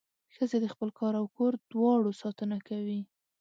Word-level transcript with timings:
ښځه 0.35 0.57
د 0.61 0.65
خپل 0.73 0.89
کار 0.99 1.13
او 1.21 1.25
کور 1.37 1.53
دواړو 1.71 2.11
ساتنه 2.21 2.57
کوي. 2.67 2.99